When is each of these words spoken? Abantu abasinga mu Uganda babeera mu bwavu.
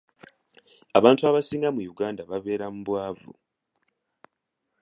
Abantu 0.97 1.21
abasinga 1.29 1.69
mu 1.75 1.81
Uganda 1.91 2.21
babeera 2.31 2.65
mu 2.73 2.79
bwavu. 2.87 3.31